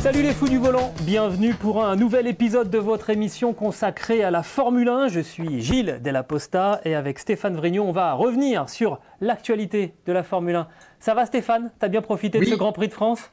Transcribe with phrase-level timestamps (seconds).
[0.00, 4.30] Salut les fous du volant, bienvenue pour un nouvel épisode de votre émission consacrée à
[4.30, 5.08] la Formule 1.
[5.08, 10.12] Je suis Gilles Della Posta et avec Stéphane Vrignon, on va revenir sur l'actualité de
[10.14, 10.68] la Formule 1.
[11.00, 11.70] Ça va Stéphane?
[11.78, 13.30] T'as bien profité de ce Grand Prix de France?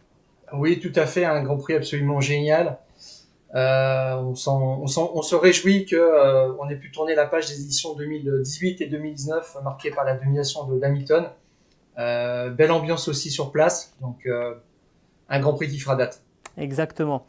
[0.52, 2.80] Oui, tout à fait, un Grand Prix absolument génial.
[3.56, 8.82] Euh, on, se réjouit que euh, on ait pu tourner la page des éditions 2018
[8.82, 11.30] et 2019 marquées par la domination de Hamilton.
[11.98, 14.56] Euh, belle ambiance aussi sur place, donc euh,
[15.30, 16.22] un Grand Prix qui fera date.
[16.58, 17.26] Exactement.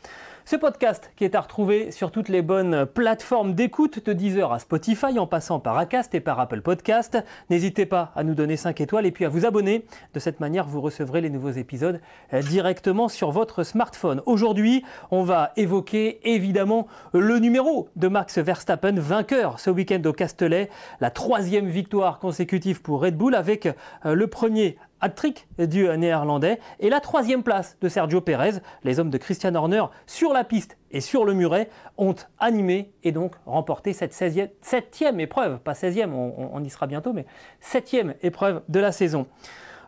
[0.50, 4.58] Ce podcast qui est à retrouver sur toutes les bonnes plateformes d'écoute de Deezer à
[4.58, 7.18] Spotify en passant par Acast et par Apple Podcast.
[7.50, 9.84] N'hésitez pas à nous donner 5 étoiles et puis à vous abonner.
[10.14, 12.00] De cette manière, vous recevrez les nouveaux épisodes
[12.32, 14.22] euh, directement sur votre smartphone.
[14.24, 20.70] Aujourd'hui, on va évoquer évidemment le numéro de Max Verstappen, vainqueur ce week-end au Castellet,
[21.02, 26.90] la troisième victoire consécutive pour Red Bull avec euh, le premier hat-trick du néerlandais et
[26.90, 28.60] la troisième place de Sergio Pérez.
[28.84, 33.12] Les hommes de Christian Horner sur la piste et sur le muret ont animé et
[33.12, 37.26] donc remporté cette 16e, septième épreuve, pas 16e, on, on- on y sera bientôt, mais
[37.60, 39.26] septième épreuve de la saison.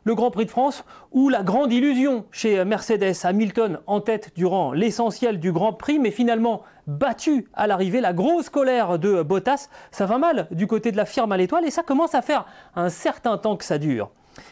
[0.05, 4.73] Le Grand Prix de France, ou la grande illusion chez Mercedes, Hamilton en tête durant
[4.73, 10.07] l'essentiel du Grand Prix, mais finalement battu à l'arrivée, la grosse colère de Bottas, ça
[10.07, 12.89] va mal du côté de la firme à l'étoile et ça commence à faire un
[12.89, 14.11] certain temps que ça dure.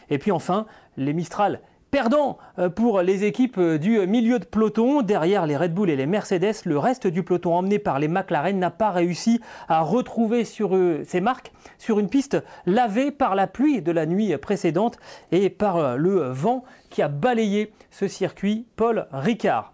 [0.09, 0.65] Et puis enfin,
[0.97, 5.01] les Mistral perdants euh, pour les équipes euh, du milieu de peloton.
[5.01, 8.57] Derrière les Red Bull et les Mercedes, le reste du peloton emmené par les McLaren
[8.57, 13.47] n'a pas réussi à retrouver sur eux ses marques sur une piste lavée par la
[13.47, 14.97] pluie de la nuit précédente
[15.31, 19.73] et par euh, le vent qui a balayé ce circuit Paul Ricard.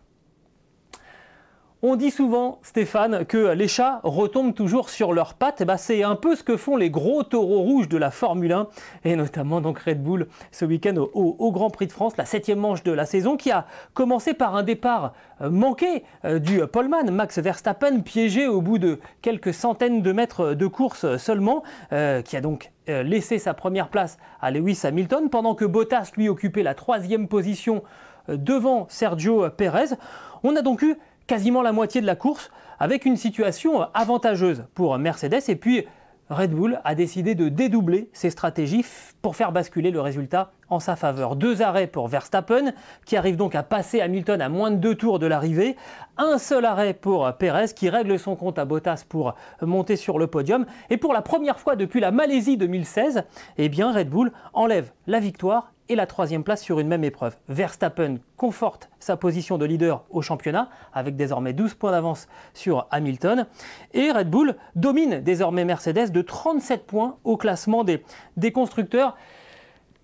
[1.88, 5.62] On dit souvent, Stéphane, que les chats retombent toujours sur leurs pattes.
[5.62, 8.54] Eh ben, c'est un peu ce que font les gros taureaux rouges de la Formule
[8.54, 8.68] 1,
[9.04, 12.82] et notamment donc Red Bull ce week-end au, Grand Prix de France, la septième manche
[12.82, 17.38] de la saison, qui a commencé par un départ euh, manqué euh, du poleman, Max
[17.38, 21.62] Verstappen, piégé au bout de quelques centaines de mètres de course seulement,
[21.94, 26.30] euh, qui a donc laissé sa première place à Lewis Hamilton, pendant que Bottas lui
[26.30, 27.84] occupait la troisième position
[28.28, 29.96] devant Sergio Perez.
[30.44, 30.96] On a donc eu
[31.28, 35.44] quasiment la moitié de la course avec une situation avantageuse pour Mercedes.
[35.48, 35.86] Et puis
[36.30, 38.86] Red Bull a décidé de dédoubler ses stratégies
[39.22, 41.36] pour faire basculer le résultat en sa faveur.
[41.36, 42.74] Deux arrêts pour Verstappen
[43.06, 45.76] qui arrive donc à passer Hamilton à moins de deux tours de l'arrivée.
[46.18, 50.28] Un seul arrêt pour Perez qui règle son compte à Bottas pour monter sur le
[50.28, 50.66] podium.
[50.90, 53.24] Et pour la première fois depuis la Malaisie 2016,
[53.58, 57.38] eh bien Red Bull enlève la victoire et la troisième place sur une même épreuve.
[57.48, 63.46] Verstappen conforte sa position de leader au championnat avec désormais 12 points d'avance sur Hamilton
[63.94, 68.04] et Red Bull domine désormais Mercedes de 37 points au classement des,
[68.38, 69.16] des constructeurs.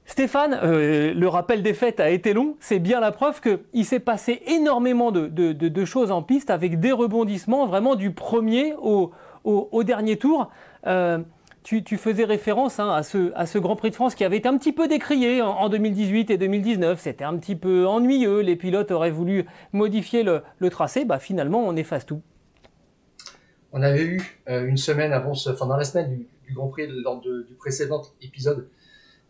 [0.05, 2.55] Stéphane, euh, le rappel des faits a été long.
[2.59, 7.65] C'est bien la preuve qu'il s'est passé énormément de, choses en piste avec des rebondissements
[7.65, 9.13] vraiment du premier au,
[9.83, 10.49] dernier tour.
[10.87, 11.19] Euh,
[11.63, 14.73] tu, faisais référence hein, à, ce, Grand Prix de France qui avait été un petit
[14.73, 16.99] peu décrié en, en 2018 et 2019.
[16.99, 18.41] C'était un petit peu ennuyeux.
[18.41, 21.05] Les pilotes auraient voulu modifier le, tracé.
[21.05, 22.21] Bah, finalement, on efface tout.
[23.71, 26.87] On avait eu euh, une semaine avant, ce, enfin dans la semaine du, Grand Prix,
[26.89, 28.67] lors du précédent épisode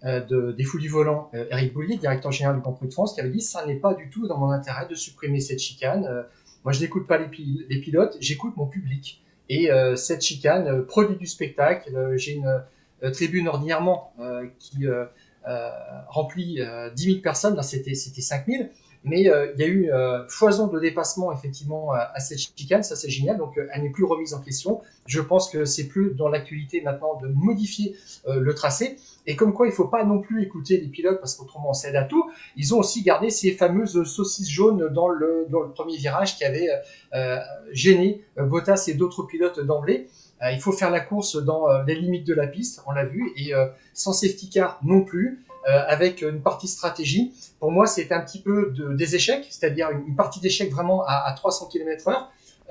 [0.04, 3.14] de, des Fous du Volant, euh, Eric Boulier, directeur général du Grand Prix de France,
[3.14, 6.06] qui avait dit ça n'est pas du tout dans mon intérêt de supprimer cette chicane.
[6.06, 6.24] Euh,
[6.64, 7.28] moi, je n'écoute pas les,
[7.70, 9.22] les pilotes, j'écoute mon public.
[9.50, 12.64] Et euh, cette chicane, euh, produit du spectacle, euh, j'ai une
[13.04, 15.06] euh, tribune ordinairement euh, qui euh,
[15.48, 15.70] euh,
[16.08, 18.64] remplit euh, 10 000 personnes, c'était 5 000.
[19.04, 22.84] Mais euh, il y a eu euh, foison de dépassement effectivement à, à cette chicane,
[22.84, 23.38] ça c'est génial.
[23.38, 24.82] Donc euh, elle n'est plus remise en question.
[25.08, 27.96] Je pense que c'est plus dans l'actualité maintenant de modifier
[28.28, 28.98] euh, le tracé.
[29.28, 31.96] Et comme quoi il faut pas non plus écouter les pilotes parce qu'autrement on cède
[31.96, 32.30] à tout.
[32.58, 36.70] Ils ont aussi gardé ces fameuses saucisses jaunes dans le, premier virage qui avait
[37.14, 37.38] euh,
[37.72, 40.08] gêné euh, Bottas et d'autres pilotes d'emblée.
[40.44, 43.06] Euh, il faut faire la course dans euh, les limites de la piste, on l'a
[43.06, 45.44] vu, et euh, sans safety car non plus.
[45.68, 47.34] Euh, avec une partie stratégie.
[47.60, 51.24] Pour moi, c'est un petit peu de, des échecs, c'est-à-dire une, partie d'échecs vraiment à,
[51.28, 52.16] à 300 km/h.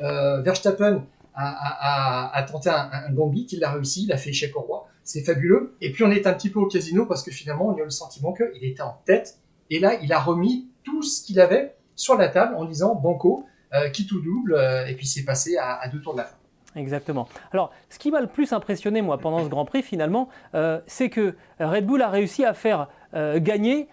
[0.02, 4.30] Euh, Verstappen a, a, a, tenté un, un gambit, il l'a réussi, il a fait
[4.30, 4.88] échec au roi.
[5.04, 5.76] c'est fabuleux.
[5.80, 7.90] Et puis on est un petit peu au casino parce que finalement on a le
[7.90, 9.38] sentiment qu'il était en tête.
[9.70, 13.46] Et là, il a remis tout ce qu'il avait sur la table en disant Banco,
[13.92, 14.58] qui tout double?
[14.88, 16.36] et puis c'est passé à, deux tours de la fin.
[16.76, 17.28] Exactement.
[17.52, 20.28] Alors, ce qui m'a le plus impressionné, moi, pendant ce Grand Prix, finalement,
[20.86, 23.88] c'est que Red Bull a réussi à faire gagner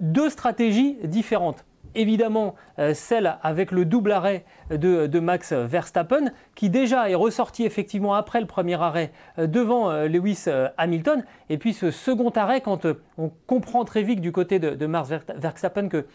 [0.00, 1.66] deux stratégies différentes
[1.96, 8.14] évidemment euh, celle avec le double arrêt de, Max Verstappen, qui déjà est ressorti effectivement
[8.14, 10.44] après le premier arrêt euh, devant euh, Lewis
[10.76, 11.24] Hamilton.
[11.48, 12.86] Et puis ce second arrêt, quand
[13.18, 16.06] on comprend très vite du côté de, Max Verstappen que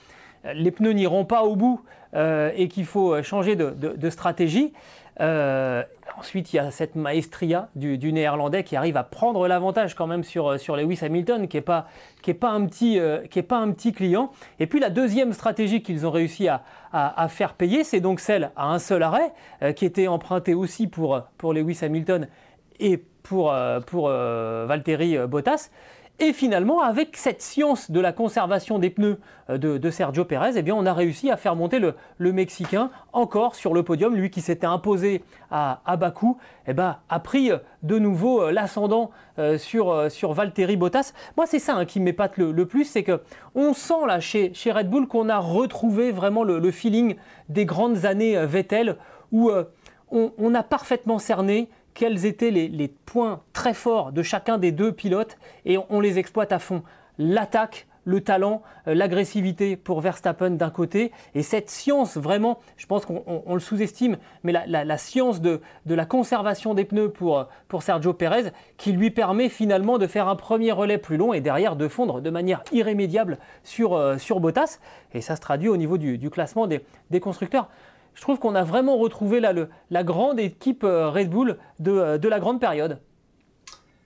[0.54, 1.82] les pneus n'iront pas au bout
[2.14, 4.74] et qu'il faut changer de stratégie,
[5.20, 5.84] euh,
[6.18, 10.24] ensuite, il y a cette maestria du, néerlandais qui arrive à prendre l'avantage quand même
[10.24, 11.88] sur, sur Lewis Hamilton, qui n'est pas,
[12.40, 14.32] pas, un petit, euh, pas un petit client.
[14.60, 16.64] Et puis la deuxième stratégie qu'ils ont réussi à,
[16.94, 20.88] à, faire payer, c'est donc celle à un seul arrêt, euh, qui était empruntée aussi
[20.88, 22.28] pour, pour Lewis Hamilton
[22.80, 23.54] et pour,
[23.86, 25.70] pour Valtteri Bottas.
[26.24, 29.18] Et finalement, avec cette science de la conservation des pneus
[29.50, 31.96] euh, de, Sergio Pérez, eh bien, on a réussi à faire monter le,
[32.32, 34.16] Mexicain encore sur le podium.
[34.16, 36.38] Lui qui s'était imposé à, à Bakou,
[36.68, 39.10] eh ben, a pris euh, de nouveau euh, l'ascendant
[39.58, 41.14] sur, sur Valtteri Bottas.
[41.36, 43.22] Moi, c'est ça hein, qui m'épate le, plus, c'est que
[43.56, 47.16] on sent là chez, chez Red Bull qu'on a retrouvé vraiment le, feeling
[47.50, 48.98] des grandes années Vettel
[49.32, 49.50] où
[50.12, 54.92] on, on a parfaitement cerné quels étaient les, points très forts de chacun des deux
[54.92, 56.84] pilotes et on, les exploite à fond.
[57.18, 63.06] L'attaque, le talent, euh, l'agressivité pour Verstappen d'un côté, et cette science vraiment, je pense
[63.06, 68.52] qu'on le sous-estime, mais la, science de, la conservation des pneus pour, pour Sergio Perez,
[68.78, 72.22] qui lui permet finalement de faire un premier relais plus long et derrière de fondre
[72.22, 74.80] de manière irrémédiable sur, euh, sur Bottas,
[75.14, 77.68] et ça se traduit au niveau du, classement des constructeurs
[78.14, 82.40] je trouve qu'on a vraiment retrouvé la grande équipe euh, Red Bull euh, de, la
[82.40, 83.00] grande période.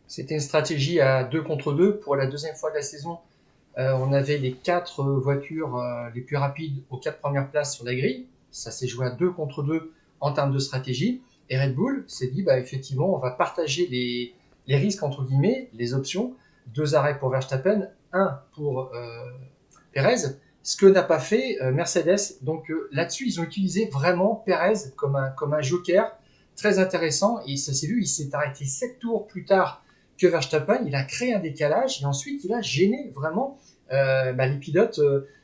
[0.07, 1.98] C'était une stratégie à deux contre deux.
[1.98, 3.19] Pour la deuxième fois de la saison,
[3.78, 7.96] euh, on avait les quatre voitures les plus rapides aux quatre premières places sur la
[7.96, 8.28] grille.
[8.52, 9.92] Ça s'est joué à deux contre deux
[10.22, 11.22] en termes de stratégie.
[11.50, 14.34] Et Red Bull s'est dit, bah, effectivement, on va partager les,
[14.75, 16.34] risques, entre guillemets, les options.
[16.68, 18.92] Deux arrêts pour Verstappen, un pour
[19.92, 22.41] Perez ce que n'a pas fait euh, Mercedes.
[22.41, 26.12] Donc euh, là-dessus, ils ont utilisé vraiment Perez comme un, comme un joker
[26.56, 27.39] très intéressant.
[27.47, 29.83] Et ça s'est vu, il s'est arrêté 7 tours plus tard
[30.19, 30.81] que Verstappen.
[30.88, 33.59] Il a créé un décalage et ensuite il a gêné vraiment
[33.91, 35.00] euh, bah, les pilotes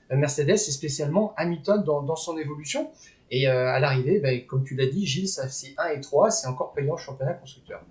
[0.09, 2.89] Mercedes et spécialement Hamilton dans, son évolution.
[3.29, 6.73] Et à l'arrivée, bah, comme tu l'as dit, Gilles, c'est 1 et 3, c'est encore
[6.73, 7.81] payant championnat constructeur.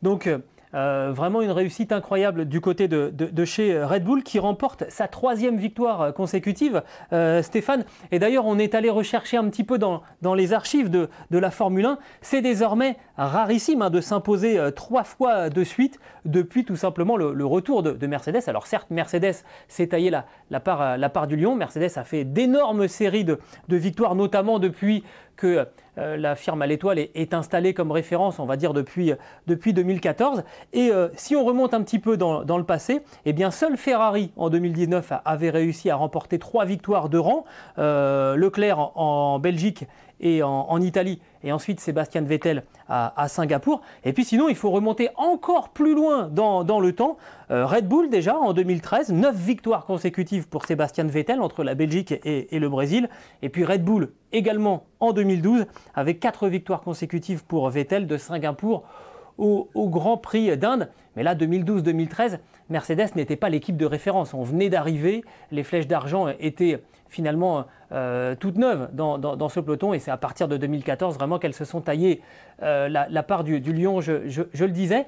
[0.00, 0.28] Donc
[0.76, 5.56] euh, vraiment une réussite incroyable du côté de, chez Red Bull qui remporte sa troisième
[5.56, 6.82] victoire consécutive,
[7.12, 7.84] euh, Stéphane.
[8.12, 10.02] Et d'ailleurs, on est allé rechercher un petit peu dans,
[10.34, 11.98] les archives de, la Formule 1.
[12.20, 17.46] C'est désormais rarissime hein, de s'imposer euh, trois fois de suite depuis tout simplement le,
[17.46, 18.42] retour de, Mercedes.
[18.48, 21.54] Alors certes, Mercedes s'est taillé la, part, la part du lion.
[21.54, 25.04] Mercedes a fait d'énormes séries de, victoires, notamment depuis
[25.36, 25.66] que
[25.98, 29.12] euh, la firme à l'étoile est, installée comme référence, on va dire, depuis,
[29.46, 30.44] depuis 2014.
[30.72, 34.32] Et euh, si on remonte un petit peu dans, le passé, eh bien, seul Ferrari
[34.36, 37.44] en 2019 avait réussi à remporter trois victoires de rang.
[37.78, 39.86] Euh, Leclerc en Belgique
[40.20, 43.80] et en, Italie, et ensuite Sébastien Vettel à, Singapour.
[44.04, 47.16] Et puis sinon, il faut remonter encore plus loin dans, le temps.
[47.50, 52.14] Euh, Red Bull déjà en 2013, 9 victoires consécutives pour Sébastien Vettel entre la Belgique
[52.24, 53.08] et, le Brésil.
[53.42, 58.84] Et puis Red Bull également en 2012 avec 4 victoires consécutives pour Vettel de Singapour
[59.38, 60.90] au, au Grand Prix d'Inde.
[61.14, 64.34] Mais là, 2012-2013, Mercedes n'était pas l'équipe de référence.
[64.34, 69.98] On venait d'arriver, les flèches d'argent étaient finalement euh, toutes neuves dans, ce peloton et
[69.98, 72.20] c'est à partir de 2014 vraiment qu'elles se sont taillées
[72.62, 75.06] euh, la, part du, lion, je, le disais.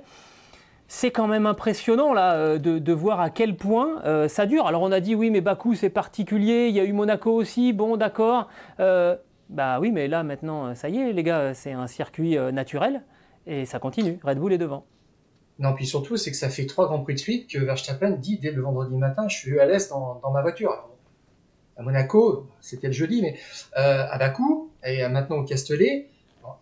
[0.86, 4.66] C'est quand même impressionnant là euh, de, voir à quel point ça dure.
[4.66, 7.72] Alors on a dit oui mais Bakou c'est particulier, il y a eu Monaco aussi,
[7.72, 8.48] bon d'accord.
[8.78, 13.02] bah oui mais là maintenant ça y est les gars c'est un circuit naturel
[13.46, 14.84] et ça continue, Red Bull est devant.
[15.58, 18.38] Non, puis surtout, c'est que ça fait trois grands prix de suite que Verstappen dit
[18.38, 20.88] dès le vendredi matin, je suis à l'aise dans, ma voiture.
[21.78, 23.38] À Monaco, c'était le jeudi, mais
[23.76, 26.08] euh, à Bakou et maintenant au Castellet,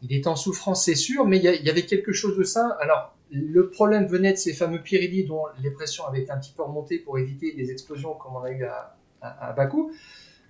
[0.02, 2.76] il est en souffrance, c'est sûr, mais il y, avait quelque chose de ça.
[2.80, 6.52] Alors, le problème venait de ces fameux Pirelli dont les pressions avaient été un petit
[6.56, 9.92] peu remontées pour éviter des explosions comme on a eu à, Bakou.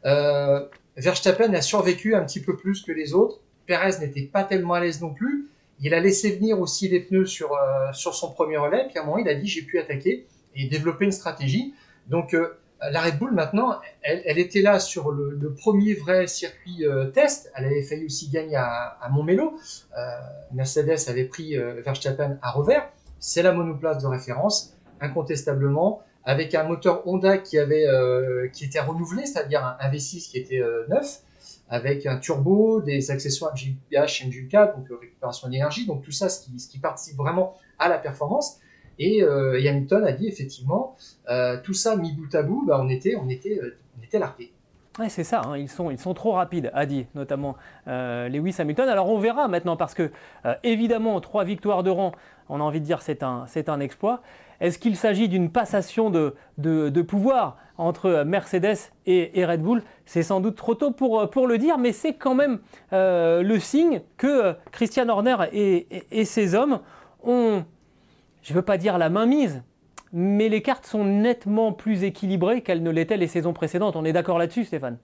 [0.05, 3.41] Euh, Verstappen a survécu un petit peu plus que les autres.
[3.67, 5.49] Perez n'était pas tellement à l'aise non plus.
[5.81, 9.03] Il a laissé venir aussi les pneus sur, euh, sur son premier relais, puis à
[9.03, 11.75] un moment il a dit j'ai pu attaquer et développer une stratégie.
[12.09, 12.35] Donc
[12.81, 17.51] la Red Bull maintenant, elle, était là sur le, premier vrai circuit euh, test.
[17.57, 19.59] Elle avait failli aussi gagner à, à Montmelo.
[20.53, 22.89] Mercedes avait pris Verstappen à revers.
[23.19, 28.81] c'est la monoplace de référence, incontestablement, avec un moteur Honda qui, avait, euh, qui était
[28.81, 31.21] renouvelé, c'est-à-dire un, V6 qui était euh, neuf,
[31.69, 36.79] avec un turbo, des accessoires MGH, MGK, donc récupération d'énergie, donc tout ça, ce qui,
[36.81, 38.59] participe vraiment à la performance.
[38.99, 40.97] Et, Hamilton a dit effectivement,
[41.65, 43.61] tout ça mis bout à bout, bah, on était, on était,
[43.99, 44.53] on était largué.
[44.99, 45.59] Ouais, c'est ça, hein.
[45.59, 48.89] ils, sont, ils sont trop rapides, a dit notamment euh, Lewis Hamilton.
[48.89, 50.11] Alors on verra maintenant parce que
[50.47, 52.13] euh, évidemment, trois victoires de rang,
[52.49, 54.23] on a envie de dire c'est un, c'est un exploit.
[54.61, 59.83] Est-ce qu'il s'agit d'une passation de, de, pouvoir entre Mercedes et, Red Bull?
[60.07, 62.61] C'est sans doute trop tôt pour, pour le dire, mais c'est quand même
[62.95, 66.81] euh, le signe que Christian Horner et ses hommes
[67.23, 67.65] ont,
[68.47, 69.65] je ne veux pas dire la main mise,
[70.13, 73.97] mais les cartes sont nettement plus équilibrées qu'elles ne l'étaient les saisons précédentes.
[73.97, 74.99] On est d'accord là-dessus, Stéphane?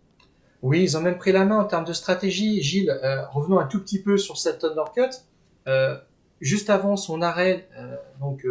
[0.62, 2.62] Oui, ils ont même pris la main en termes de stratégie.
[2.62, 5.10] Gilles, euh, revenons un tout petit peu sur cette undercut.
[5.66, 5.98] Euh,
[6.40, 8.46] juste avant son arrêt, euh, donc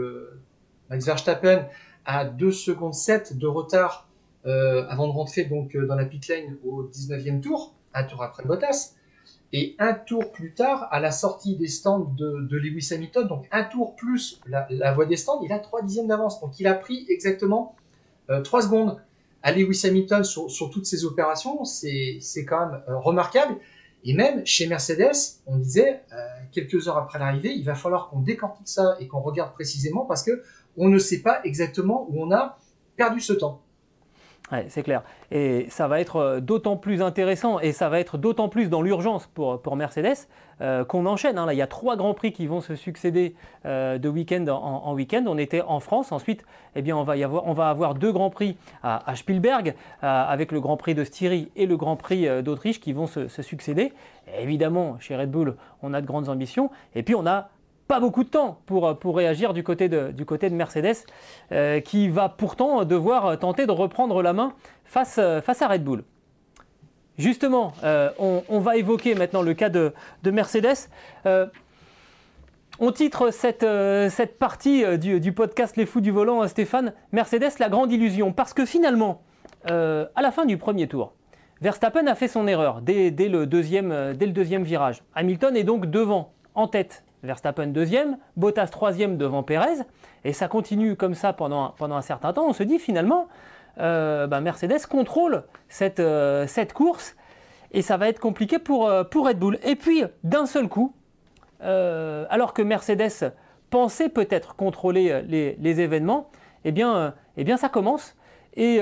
[0.89, 1.67] Max Verstappen
[2.03, 4.09] a 2 secondes 7 de retard
[4.43, 8.95] avant de rentrer donc, dans la pit lane au 19e tour, un tour après Bottas.
[9.53, 13.63] Et un tour plus tard, à la sortie des stands de, Lewis Hamilton, donc un
[13.63, 16.39] tour plus la, voie des stands, il a 3 dixièmes d'avance.
[16.39, 17.75] Donc il a pris exactement
[18.29, 18.97] euh, 3 secondes
[19.43, 21.65] à Lewis Hamilton sur, toutes ces opérations.
[21.65, 23.57] C'est quand même euh, remarquable.
[24.03, 26.17] Et même chez Mercedes, on disait, euh,
[26.51, 30.23] quelques heures après l'arrivée, il va falloir qu'on décortique ça et qu'on regarde précisément parce
[30.23, 30.41] que
[30.77, 32.57] on ne sait pas exactement où on a
[32.95, 33.61] perdu ce temps
[34.67, 35.03] c'est clair.
[35.31, 38.81] Et ça va être euh, d'autant plus intéressant et ça va être d'autant plus dans
[38.81, 40.27] l'urgence pour, pour Mercedes
[40.61, 41.37] euh, qu'on enchaîne.
[41.37, 41.45] Hein.
[41.45, 44.93] Là, il y a trois grands prix qui vont se succéder euh, de week-end en,
[44.93, 45.23] week-end.
[45.27, 46.11] On était en France.
[46.11, 50.95] Ensuite, eh bien, on, va avoir, deux grands prix à, Spielberg avec le Grand Prix
[50.95, 53.93] de Styrie et le Grand Prix d'Autriche qui vont se succéder.
[54.39, 56.69] évidemment, chez Red Bull, on a de grandes ambitions.
[56.95, 57.49] Et puis, on a
[57.91, 60.95] pas beaucoup de temps pour, euh, pour réagir du côté de, du côté de Mercedes,
[61.51, 64.53] euh, qui va pourtant devoir tenter de reprendre la main
[64.85, 66.05] face, euh, face à Red Bull.
[67.17, 67.73] Justement,
[68.17, 69.93] on, va évoquer maintenant le cas de,
[70.23, 70.87] de Mercedes.
[72.79, 73.65] on titre cette,
[74.09, 78.31] cette partie du, du, podcast Les Fous du Volant, Stéphane, Mercedes, la grande illusion.
[78.31, 79.21] Parce que finalement,
[79.65, 81.13] à la fin du premier tour,
[81.59, 85.03] Verstappen a fait son erreur dès, dès, le deuxième, dès le deuxième virage.
[85.13, 87.03] Hamilton est donc devant, en tête.
[87.23, 89.83] Verstappen deuxième, Bottas troisième devant Pérez,
[90.23, 92.47] et ça continue comme ça pendant, un certain temps.
[92.47, 93.27] On se dit finalement,
[93.79, 97.15] euh, bah, Mercedes contrôle cette, euh, cette, course,
[97.71, 99.59] et ça va être compliqué pour, euh, Red Bull.
[99.63, 100.93] Et puis, d'un seul coup,
[101.59, 103.33] alors que Mercedes
[103.69, 106.31] pensait peut-être contrôler les, événements,
[106.65, 108.15] eh bien, eh bien ça commence.
[108.55, 108.81] Et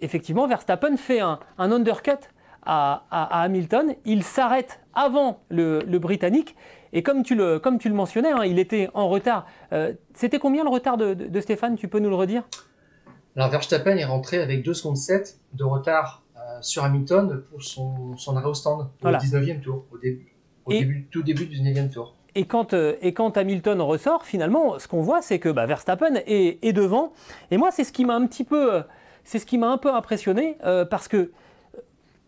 [0.00, 2.28] effectivement, Verstappen fait un, un undercut
[2.66, 3.94] à, Hamilton.
[4.04, 6.54] Il s'arrête avant le Britannique
[6.92, 9.46] et comme tu le, comme tu le mentionnais, hein, il était en retard.
[9.72, 11.76] Euh, c'était combien le retard de, Stéphane?
[11.76, 12.44] Tu peux nous le redire?
[13.34, 18.16] Alors Verstappen est rentré avec 2 secondes 7 de retard euh, sur Hamilton pour son,
[18.16, 20.34] son, arrêt au stand au 19e tour, au, début,
[20.66, 22.14] au début, tout début du 19e tour.
[22.34, 26.16] Et quand, euh, et quand, Hamilton ressort, finalement, ce qu'on voit, c'est que bah, Verstappen
[26.26, 27.12] est, est, devant.
[27.50, 28.82] Et moi, c'est ce qui m'a un petit peu,
[29.24, 30.58] c'est ce qui m'a un peu impressionné
[30.90, 31.30] parce que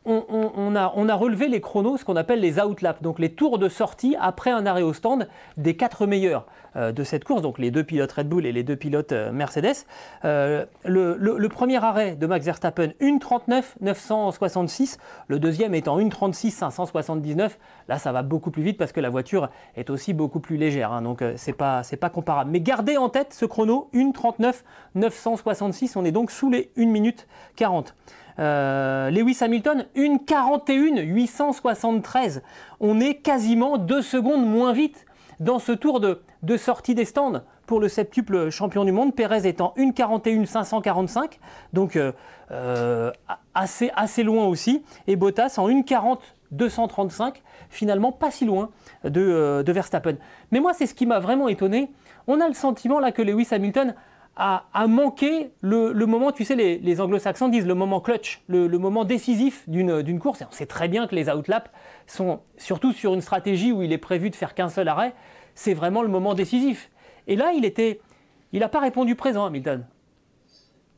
[0.07, 4.17] on, a, relevé les chronos, ce qu'on appelle les outlaps, donc les tours de sortie
[4.21, 6.47] après un arrêt au stand des quatre meilleurs
[6.77, 9.33] euh, de cette course, donc les deux pilotes Red Bull et les deux pilotes euh,
[9.33, 9.87] Mercedes.
[10.25, 17.59] Euh, le, premier arrêt de Max Verstappen, 1.39 966, le deuxième étant 1.36 579.
[17.89, 20.93] Là, ça va beaucoup plus vite parce que la voiture est aussi beaucoup plus légère,
[20.93, 22.51] hein, donc c'est pas, pas comparable.
[22.51, 24.63] Mais gardez en tête ce chrono, 1.39
[24.97, 27.95] 966, on est donc sous les 1 minute 40.
[28.39, 32.43] Euh, Lewis Hamilton, une 41 873.
[32.81, 35.07] On est quasiment deux secondes moins vite
[35.41, 36.21] dans ce tour de,
[36.57, 39.15] sortie des stands pour le septuple champion du monde.
[39.15, 41.39] Perez étant une 41 545,
[41.73, 42.13] donc euh,
[42.51, 43.11] euh,
[43.55, 44.83] assez, assez loin aussi.
[45.07, 48.71] Et Bottas en une 40 235, finalement pas si loin
[49.03, 50.15] de, de Verstappen.
[50.53, 51.91] Mais moi, c'est ce qui m'a vraiment étonné.
[52.29, 53.95] On a le sentiment là que Lewis Hamilton
[54.37, 59.69] a, manqué le, moment, tu sais, les, anglo-saxons disent le moment clutch, le, moment décisif
[59.69, 60.43] d'une course.
[60.43, 61.71] Et on sait très bien que les outlaps
[62.07, 65.15] sont, surtout sur une stratégie où il est prévu de faire qu'un seul arrêt,
[65.55, 66.91] c'est vraiment le moment décisif.
[67.27, 68.01] Et là, il était,
[68.53, 69.87] il n'a pas répondu présent, Hamilton.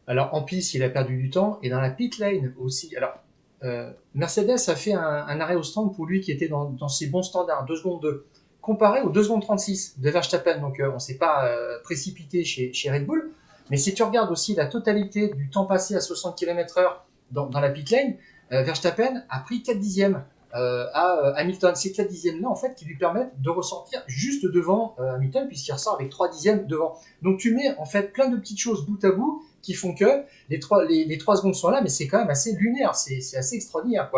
[0.07, 2.95] Alors en piste, il a perdu du temps, et dans la pit lane aussi.
[2.97, 3.19] Alors,
[3.65, 7.23] euh, Mercedes a fait un, arrêt au stand pour lui qui était dans, ses bons
[7.23, 8.27] standards, 2 secondes 2
[8.67, 10.59] comparé aux 2 secondes 36 de Verstappen.
[10.59, 13.31] Donc euh, on ne s'est pas euh, précipité chez, Red Bull.
[13.71, 16.83] Mais si tu regardes aussi la totalité du temps passé à 60 km/h
[17.31, 18.15] dans, la pit lane,
[18.53, 21.75] euh, Verstappen a pris 4 dixièmes à Hamilton.
[21.75, 25.73] C'est 4 dixièmes là en fait qui lui permettent de ressortir juste devant Hamilton puisqu'il
[25.73, 26.95] ressort avec 3 dixièmes devant.
[27.21, 30.25] Donc tu mets en fait plein de petites choses bout à bout qui font que
[30.49, 33.57] les 3, les, 3 secondes sont là, mais c'est quand même assez lunaire, c'est assez
[33.57, 34.11] extraordinaire.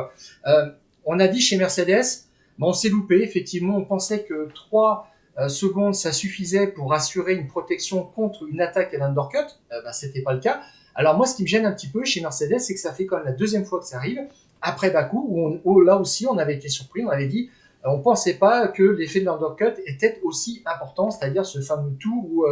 [1.04, 2.27] On a dit chez Mercedes,
[2.58, 7.34] bon, on s'est loupé, effectivement, on pensait que 3 euh, secondes, ça suffisait pour assurer
[7.34, 9.38] une protection contre une attaque à l'undercut.
[9.72, 10.60] Euh, bah, c'était pas le cas.
[10.96, 13.06] Alors moi, ce qui me gêne un petit peu chez Mercedes, c'est que ça fait
[13.06, 14.20] quand même la deuxième fois que ça arrive,
[14.60, 17.50] après Bakou, où, là aussi, on avait été surpris, on avait dit,
[17.86, 22.26] euh, on pensait pas que l'effet de l'undercut était aussi important, c'est-à-dire ce fameux tour
[22.28, 22.44] où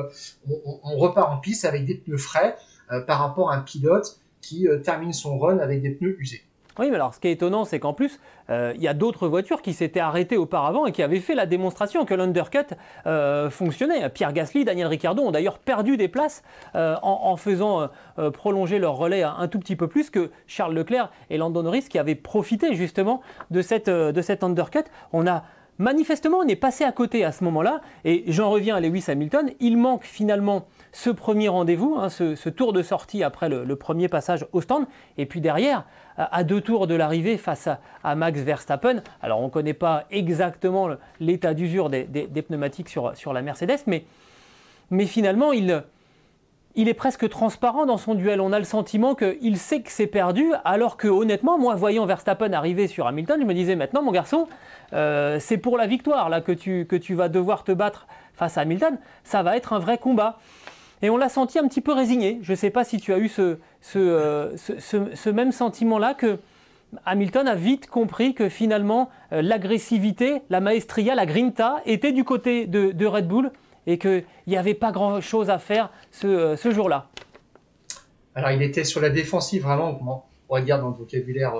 [0.48, 2.56] on, repart en piste avec des pneus frais
[3.08, 6.45] par rapport à un pilote qui termine son run avec des pneus usés.
[6.78, 9.28] Oui, mais alors ce qui est étonnant, c'est qu'en plus, euh, il y a d'autres
[9.28, 12.74] voitures qui s'étaient arrêtées auparavant et qui avaient fait la démonstration que l'undercut
[13.06, 14.08] euh, fonctionnait.
[14.10, 16.42] Pierre Gasly, Daniel Ricciardo ont d'ailleurs perdu des places
[16.74, 17.88] euh, en, faisant
[18.32, 21.98] prolonger leur relais un, tout petit peu plus que Charles Leclerc et Lando Norris qui
[21.98, 24.84] avaient profité justement de cette, de cette undercut.
[25.12, 25.44] On a
[25.78, 29.50] manifestement, on est passé à côté à ce moment-là et j'en reviens à Lewis Hamilton.
[29.60, 34.46] Il manque finalement ce premier rendez-vous, hein, ce, tour de sortie après le, premier passage
[34.52, 34.86] au stand.
[35.18, 35.84] Et puis derrière,
[36.16, 37.68] à, deux tours de l'arrivée face
[38.02, 40.88] à, Max Verstappen, alors on ne connaît pas exactement
[41.20, 42.04] l'état d'usure des,
[42.46, 45.82] pneumatiques sur, la Mercedes, mais, finalement, il,
[46.76, 48.40] est presque transparent dans son duel.
[48.40, 52.52] On a le sentiment qu'il sait que c'est perdu, alors que honnêtement, moi, voyant Verstappen
[52.52, 54.48] arriver sur Hamilton, je me disais maintenant, mon garçon,
[54.92, 58.98] euh, c'est pour la victoire là que tu vas devoir te battre face à Hamilton.
[59.24, 60.38] Ça va être un vrai combat.
[61.02, 62.38] Et on l'a senti un petit peu résigné.
[62.42, 63.58] Je ne sais pas si tu as eu ce,
[63.96, 64.56] euh,
[65.32, 66.38] même sentiment-là que
[67.04, 72.66] Hamilton a vite compris que finalement euh, l'agressivité, la maestria, la grinta était du côté
[72.66, 73.52] de, Red Bull
[73.86, 77.08] et qu'il n'y avait pas grand-chose à faire ce, euh, jour-là.
[78.34, 81.54] Alors il était sur la défensive vraiment, on va dire dans le vocabulaire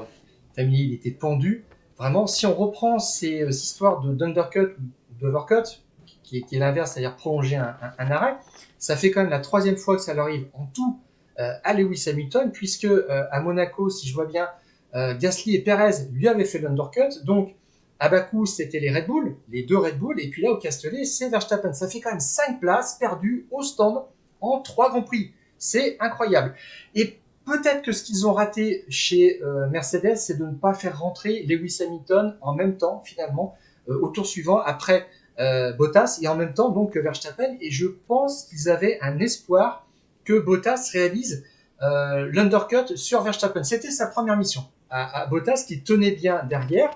[0.54, 1.64] familier, il était pendu.
[1.98, 5.82] Vraiment, si on reprend ces, histoires de d'undercut ou d'overcut,
[6.22, 8.36] qui, est l'inverse, c'est-à-dire prolonger un, arrêt,
[8.78, 11.00] ça fait quand même la troisième fois que ça leur arrive en tout
[11.38, 14.49] euh, à Lewis Hamilton, puisque euh, à Monaco, si je vois bien,
[14.95, 17.25] euh, Gasly et Perez lui avaient fait l'undercut.
[17.25, 17.54] Donc,
[17.99, 21.04] à Bakou, c'était les Red Bull, les deux Red Bull, et puis là, au Castellet,
[21.04, 21.75] c'est Verstappen.
[21.75, 24.04] Ça fait quand même cinq places perdues au stand
[24.41, 25.32] en trois Grands Prix.
[25.58, 26.54] C'est incroyable.
[26.95, 31.43] Et peut-être que ce qu'ils ont raté chez Mercedes, c'est de ne pas faire rentrer
[31.45, 33.54] Lewis Hamilton en même temps, finalement,
[33.89, 35.06] au tour suivant, après
[35.38, 37.56] euh, Bottas et en même temps donc Verstappen.
[37.60, 39.86] Et je pense qu'ils avaient un espoir
[40.25, 41.44] que Bottas réalise
[41.82, 43.62] euh, l'undercut sur Verstappen.
[43.62, 44.64] C'était sa première mission.
[44.88, 46.90] À, Bottas qui tenait bien derrière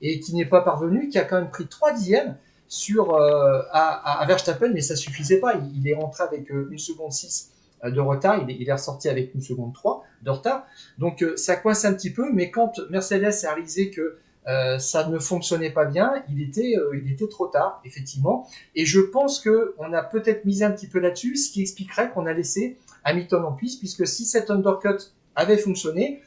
[0.00, 2.36] et qui n'est pas parvenu, qui a quand même pris 3 dixièmes
[2.68, 5.54] sur, euh, à, Verstappen, mais ça suffisait pas.
[5.74, 7.50] Il, est rentré avec une seconde 6
[7.84, 10.64] de retard, il est, il est, ressorti avec une seconde 3 de retard.
[10.98, 15.18] Donc ça coince un petit peu, mais quand Mercedes a réalisé que euh, ça ne
[15.18, 18.48] fonctionnait pas bien, il était, euh, il était trop tard, effectivement.
[18.74, 22.10] Et je pense que on a peut-être misé un petit peu là-dessus, ce qui expliquerait
[22.10, 26.22] qu'on a laissé Hamilton en piste, puisque si cet undercut avait fonctionné,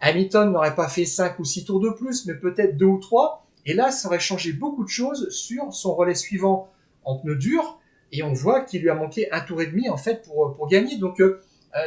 [0.00, 3.46] Hamilton n'aurait pas fait 5 ou 6 tours de plus, mais peut-être 2 ou 3.
[3.66, 6.70] Et là, ça aurait changé beaucoup de choses sur son relais suivant
[7.04, 7.78] en pneu dur.
[8.12, 10.66] Et on voit qu'il lui a manqué un tour et demi, en fait, pour, pour
[10.68, 10.96] gagner.
[10.96, 11.38] Donc, euh,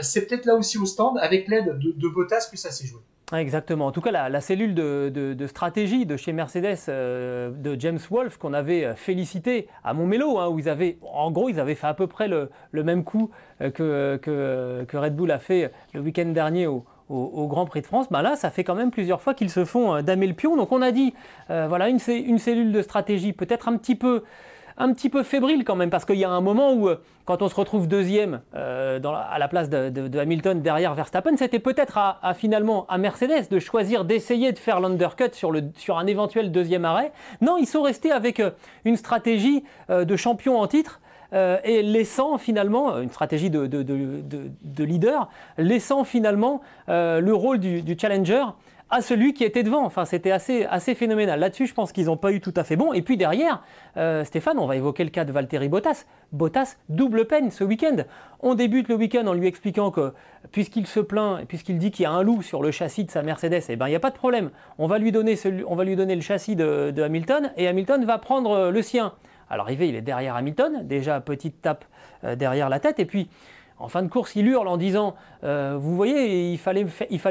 [0.02, 3.02] c'est peut-être là aussi au stand, avec l'aide de, de Bottas, que ça s'est joué.
[3.32, 3.88] Exactement.
[3.88, 8.54] En tout cas, la, cellule de, stratégie de chez Mercedes, euh, de James Wolf, qu'on
[8.54, 11.94] avait euh, félicité à Montmelo, hein, où ils avaient, en gros, ils avaient fait à
[11.94, 13.32] peu près le, même coup
[13.62, 18.24] euh, que, Red Bull a fait le week-end dernier au, Grand Prix de France, bah
[18.24, 20.56] là, ça fait quand même plusieurs fois qu'ils se font damer le pion.
[20.56, 21.14] Donc on a dit,
[21.48, 24.24] voilà, une, cellule de stratégie peut-être un petit peu
[24.78, 27.42] un petit peu fébrile quand même, parce qu'il y a un moment où, euh, quand
[27.42, 32.34] on se retrouve deuxième euh, à la place de, Hamilton derrière Verstappen, c'était peut-être à,
[32.34, 37.12] finalement à Mercedes de choisir d'essayer de faire l'undercut sur, un éventuel deuxième arrêt.
[37.42, 38.52] Non, ils sont restés avec euh,
[38.86, 41.00] une stratégie de champion en titre.
[41.34, 48.44] et laissant finalement, une stratégie de, leader, laissant finalement le rôle du challenger
[48.94, 49.84] à celui qui était devant.
[49.84, 51.40] Enfin, c'était assez, phénoménal.
[51.40, 52.94] Là-dessus, je pense qu'ils n'ont pas eu tout à fait bon.
[52.94, 53.64] Et puis derrière,
[53.98, 56.06] euh, Stéphane, on va évoquer le cas de Valtteri Bottas.
[56.32, 58.04] Bottas, double peine ce week-end.
[58.42, 60.14] On débute le week-end en lui expliquant que
[60.52, 63.24] puisqu'il se plaint puisqu'il dit qu'il y a un loup sur le châssis de sa
[63.24, 64.52] Mercedes, eh ben, il n'y a pas de problème.
[64.78, 65.36] On va, lui donner
[65.68, 69.14] on va lui donner le châssis de, Hamilton et Hamilton va prendre euh, le sien.
[69.50, 71.86] À l'arrivée, il est derrière Hamilton, déjà petite tape
[72.24, 73.00] euh, derrière la tête.
[73.00, 73.28] Et puis,
[73.80, 76.86] en fin de course, il hurle en disant euh, Vous voyez, il fallait,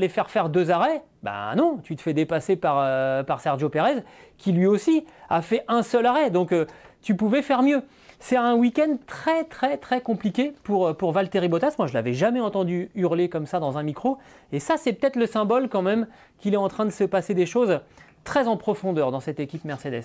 [0.08, 1.02] faire faire deux arrêts.
[1.22, 4.02] Ben non, tu te fais dépasser par, euh, Sergio Pérez,
[4.38, 6.30] qui lui aussi a fait un seul arrêt.
[6.30, 6.66] Donc euh,
[7.00, 7.82] tu pouvais faire mieux.
[8.18, 11.74] C'est un week-end très très très compliqué pour, pour Valtteri Bottas.
[11.78, 14.18] Moi, je l'avais jamais entendu hurler comme ça dans un micro.
[14.52, 16.06] Et ça, c'est peut-être le symbole quand même
[16.38, 17.80] qu'il est en train de se passer des choses
[18.24, 20.04] très en profondeur dans cette équipe Mercedes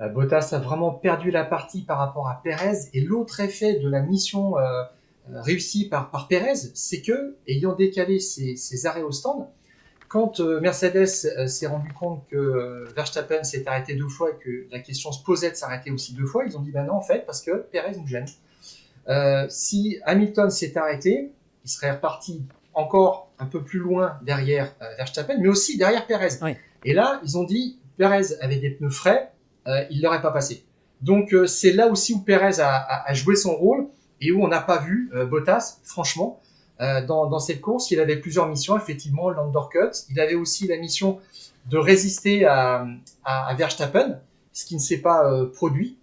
[0.00, 2.88] Bottas a vraiment perdu la partie par rapport à Perez.
[2.92, 4.82] Et l'autre effet de la mission euh,
[5.28, 9.46] réussie par, par Perez, c'est que, ayant décalé ses, arrêts au stand,
[10.08, 11.06] quand Mercedes
[11.48, 15.50] s'est rendu compte que Verstappen s'est arrêté deux fois et que la question se posait
[15.50, 17.96] de s'arrêter aussi deux fois, ils ont dit ben non en fait parce que Perez
[17.96, 18.26] nous gêne.
[19.48, 21.32] si Hamilton s'est arrêté,
[21.64, 26.40] il serait reparti encore un peu plus loin derrière euh, Verstappen, mais aussi derrière Perez.
[26.84, 29.32] Et là, ils ont dit, Perez avait des pneus frais,
[29.66, 30.64] euh, il l'aurait pas passé.
[31.02, 33.86] Donc euh, c'est là aussi où Perez a, joué son rôle
[34.20, 36.40] et où on n'a pas vu Bottas, franchement,
[36.78, 37.90] dans, cette course.
[37.90, 40.06] Il avait plusieurs missions, effectivement, l'undercut.
[40.08, 41.18] Il avait aussi la mission
[41.66, 42.86] de résister à,
[43.24, 44.18] à, Verstappen,
[44.52, 45.98] ce qui ne s'est pas produit.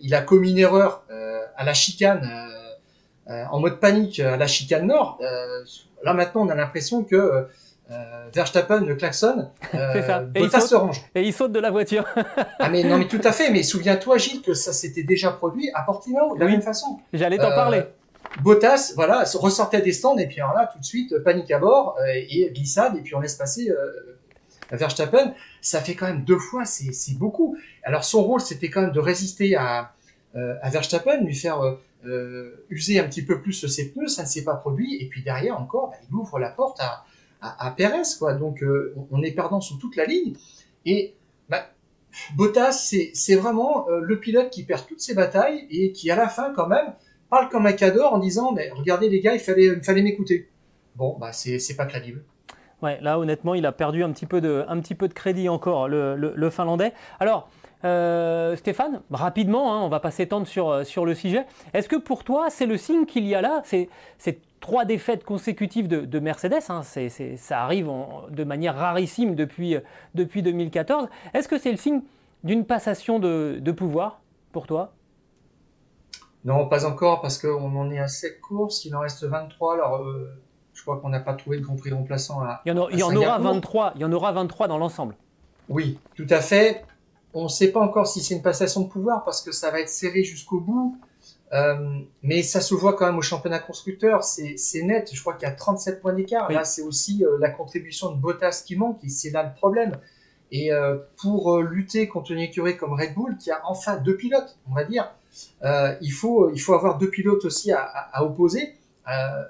[0.00, 1.02] il a commis une erreur
[1.56, 2.46] à la chicane
[3.28, 5.18] euh, en mode panique à la chicane nord.
[5.20, 5.64] Euh,
[6.04, 7.48] là maintenant, on a l'impression que
[7.90, 11.02] euh, Verstappen le klaxonne, euh, Bottas se range.
[11.14, 12.04] Et il saute de la voiture.
[12.58, 13.50] ah mais non mais tout à fait.
[13.50, 16.98] Mais souviens-toi Gilles que ça s'était déjà produit à Portimao de la même façon.
[17.12, 17.82] J'allais t'en parler.
[18.42, 21.96] Bottas, voilà, ressortait des stands et puis alors là tout de suite panique à bord
[22.12, 23.70] et glissade et puis on laisse passer
[24.70, 25.32] Verstappen.
[25.60, 27.56] Ça fait quand même deux fois, c'est beaucoup.
[27.84, 29.92] Alors son rôle c'était quand même de résister à,
[30.34, 34.44] à Verstappen, lui faire euh, user un petit peu plus ses pneus, ça ne s'est
[34.44, 34.96] pas produit.
[35.02, 37.04] Et puis derrière encore, bah, il ouvre la porte à,
[37.40, 38.34] à, Perez, quoi.
[38.34, 40.34] Donc euh, on est perdant sur toute la ligne.
[40.84, 41.14] Et
[41.48, 41.66] bah,
[42.36, 42.72] Bottas,
[43.12, 46.52] c'est vraiment euh, le pilote qui perd toutes ses batailles et qui à la fin
[46.54, 46.94] quand même
[47.30, 50.48] parle comme un cador en disant mais regardez les gars, il fallait, fallait m'écouter.
[50.94, 52.24] Bon, bah c'est pas crédible.
[52.82, 55.48] Ouais, là honnêtement, il a perdu un petit peu de, un petit peu de crédit
[55.48, 56.92] encore, le, Finlandais.
[57.20, 57.48] Alors,
[57.84, 61.46] euh, Stéphane, rapidement, hein, on va pas s'étendre sur, sur le sujet.
[61.74, 63.62] Est-ce que pour toi, c'est le signe qu'il y a là?
[63.64, 63.88] C'est
[64.60, 67.90] trois défaites consécutives de, Mercedes, hein, ça arrive
[68.30, 69.76] de manière rarissime depuis,
[70.14, 71.08] depuis 2014.
[71.34, 72.02] Est-ce que c'est le signe
[72.44, 74.20] d'une passation de, pouvoir
[74.52, 74.92] pour toi?
[76.44, 79.74] Non, pas encore, parce qu'on en est à 7 courses, il en reste 23.
[79.74, 80.32] Alors, euh,
[80.74, 82.60] je crois qu'on n'a pas trouvé de Grand Prix remplaçant à.
[82.64, 85.16] Il y en, il y en aura 23, il y en aura 23 dans l'ensemble.
[85.68, 86.84] Oui, tout à fait.
[87.34, 89.80] On ne sait pas encore si c'est une passation de pouvoir parce que ça va
[89.80, 90.96] être serré jusqu'au bout.
[91.52, 95.10] Euh, mais ça se voit quand même au championnat constructeur, c'est net.
[95.12, 96.50] Je crois qu'il y a 37 points d'écart.
[96.50, 99.96] Là, c'est aussi euh, la contribution de Bottas qui manque et c'est là le problème.
[100.52, 104.58] Et euh, pour lutter contre une écurie comme Red Bull, qui a enfin deux pilotes,
[104.70, 105.12] on va dire,
[106.00, 108.74] il, faut, il faut avoir deux pilotes aussi à, à opposer.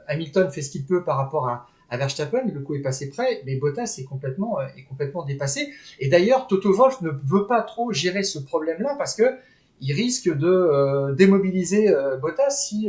[0.08, 3.42] Hamilton fait ce qu'il peut par rapport à, à Verstappen, le coup est passé près,
[3.44, 5.72] mais Bottas est complètement, est complètement dépassé.
[6.00, 9.38] Et d'ailleurs, Toto Wolff ne veut pas trop gérer ce problème-là parce que
[9.80, 12.88] il risque de euh, démobiliser euh, Bottas si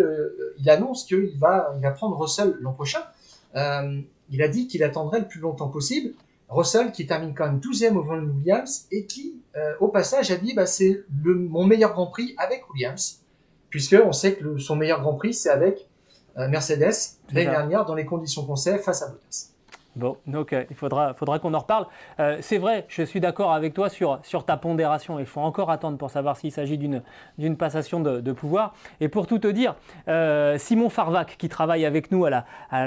[0.60, 3.04] il annonce qu'il va, il va prendre Russell l'an prochain.
[3.56, 6.14] il a dit qu'il attendrait le plus longtemps possible.
[6.50, 9.36] Russell qui termine quand même 12e au Van Williams et qui,
[9.82, 13.22] au passage, a dit bah, c'est mon meilleur Grand Prix avec Williams,
[13.70, 15.88] puisque on sait que son meilleur Grand Prix c'est avec
[16.38, 19.50] euh, Mercedes l'année dernière dans les conditions qu'on sait face à Bottas.
[19.98, 21.88] Bon, donc il faudra, qu'on en reparle.
[22.20, 25.20] Euh, c'est vrai, je suis d'accord avec toi sur, ta pondération.
[25.20, 28.76] Il faut encore attendre pour savoir s'il s'agit d'une passation de, pouvoir.
[29.02, 29.76] Et pour tout te dire,
[30.08, 32.44] euh, Simon Farvac, qui travaille avec nous à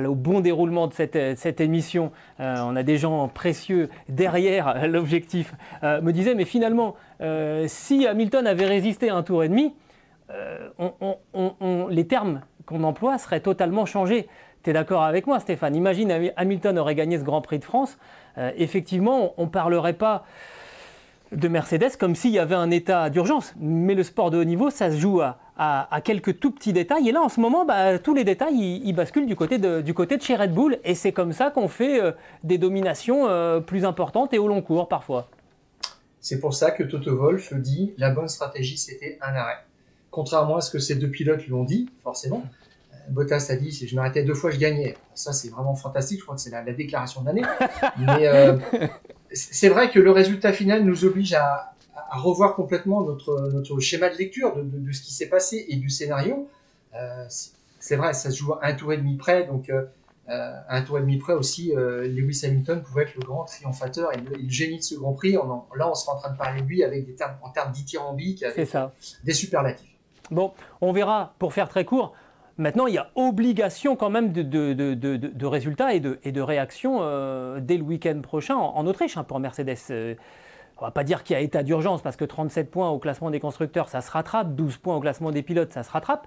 [0.07, 6.37] au bon déroulement de cette, émission, on a des gens précieux derrière l'objectif, me disait,
[6.37, 6.95] mais finalement,
[7.67, 9.75] si Hamilton avait résisté un tour et demi,
[11.91, 14.29] les termes qu'on emploie serait totalement changé.
[14.63, 17.97] Tu es d'accord avec moi, Stéphane Imagine Hamilton aurait gagné ce Grand Prix de France.
[18.37, 20.25] Euh, effectivement, on ne parlerait pas
[21.33, 23.55] de Mercedes comme s'il y avait un état d'urgence.
[23.59, 27.09] Mais le sport de haut niveau, ça se joue à, quelques tout petits détails.
[27.09, 29.83] Et là, en ce moment, bah, tous les détails, ils, basculent du côté, de,
[30.21, 30.79] chez Red Bull.
[30.85, 32.13] Et c'est comme ça qu'on fait euh,
[32.45, 35.29] des dominations euh, plus importantes et au long cours parfois.
[36.21, 39.59] C'est pour ça que Toto Wolff dit la bonne stratégie, c'était un arrêt.
[40.11, 42.43] Contrairement à ce que ces deux pilotes lui ont dit, forcément.
[43.09, 44.97] Bottas a dit si je m'arrêtais deux fois, je gagnais.
[45.15, 46.19] Ça, c'est vraiment fantastique.
[46.19, 47.43] Je crois que c'est la, déclaration d'année.
[47.99, 48.57] Mais euh,
[49.33, 51.75] c'est vrai que le résultat final nous oblige à,
[52.13, 56.49] revoir complètement notre, notre schéma de lecture de, ce qui s'est passé et du scénario.
[56.95, 57.25] Euh,
[57.79, 59.47] c'est vrai, ça se joue à un tour et demi près.
[59.47, 59.85] Donc, euh,
[60.27, 64.21] à un tour et demi près aussi, Lewis Hamilton pouvait être le grand triomphateur et
[64.21, 65.33] le, génie de ce Grand Prix.
[65.33, 67.73] là, on se fait en train de parler de lui avec des termes, en termes
[67.73, 68.93] dithyrambiques, avec ça.
[69.25, 69.91] des superlatifs.
[70.31, 72.15] Bon, on verra, pour faire très court,
[72.61, 77.83] Maintenant, il y a obligation quand même de, résultats et de, réactions euh, dès le
[77.83, 79.79] week-end prochain en, Autriche hein, pour Mercedes.
[79.89, 80.15] Euh,
[80.77, 83.31] on va pas dire qu'il y a état d'urgence parce que 37 points au classement
[83.31, 86.27] des constructeurs, ça se rattrape, 12 points au classement des pilotes, ça se rattrape.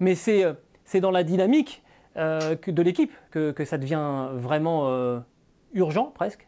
[0.00, 0.52] Mais c'est euh,
[1.00, 1.82] dans la dynamique
[2.14, 5.22] de l'équipe que, ça devient vraiment
[5.72, 6.46] urgent presque.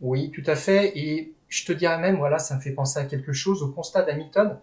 [0.00, 0.96] Oui, tout à fait.
[0.96, 4.04] Et je te dirais même, voilà, ça me fait penser à quelque chose, au constat
[4.04, 4.56] d'Hamilton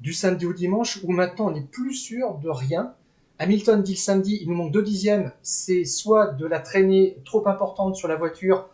[0.00, 2.94] du samedi au dimanche, où maintenant on n'est plus sûr de rien.
[3.42, 7.48] Hamilton dit le samedi, il nous manque deux dixièmes, c'est soit de la traînée trop
[7.48, 8.68] importante sur la voiture,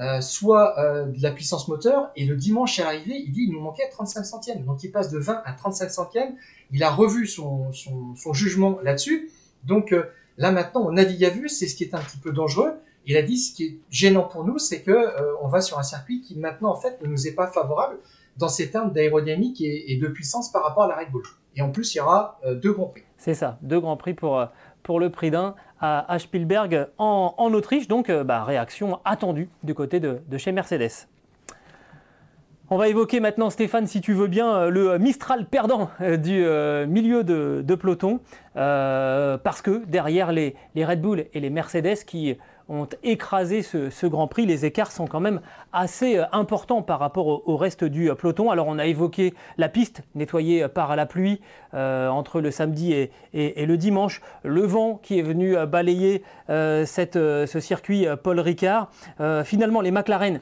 [0.00, 2.12] euh, soit euh, de la puissance moteur.
[2.16, 4.64] Et le dimanche est arrivé, il dit il nous manquait 35 centièmes.
[4.64, 6.34] Donc il passe de 20 à 35 centièmes.
[6.72, 7.70] Il a revu son,
[8.32, 9.28] jugement là-dessus.
[9.64, 10.04] Donc euh,
[10.38, 12.72] là maintenant, on navigue à vue, c'est ce qui est un petit peu dangereux.
[13.04, 14.96] Il a dit ce qui est gênant pour nous, c'est que
[15.42, 17.98] on va sur un circuit qui maintenant en fait ne nous est pas favorable
[18.38, 21.22] dans ces termes d'aérodynamique et, de puissance par rapport à la Red Bull.
[21.54, 23.05] Et en plus, il y aura deux grands prix.
[23.18, 24.46] C'est ça, deux grands prix pour,
[24.82, 27.88] pour le prix d'un à, Spielberg en, Autriche.
[27.88, 31.08] Donc, euh, bah, réaction attendue du côté de, chez Mercedes.
[32.68, 36.90] On va évoquer maintenant, Stéphane, si tu veux bien, euh, le Mistral perdant euh, du
[36.90, 38.20] milieu de, peloton,
[38.54, 42.36] parce que derrière les, les, Red Bull et les Mercedes qui
[42.68, 44.46] ont écrasé ce, Grand Prix.
[44.46, 45.40] Les écarts sont quand même
[45.72, 48.50] assez euh, importants par rapport au, reste du euh, peloton.
[48.50, 51.40] Alors on a évoqué la piste nettoyée par la pluie
[51.74, 57.60] euh, entre le samedi et, le dimanche, le vent qui est venu balayer cette, ce
[57.60, 58.90] circuit Paul Ricard.
[59.44, 60.40] finalement les McLaren,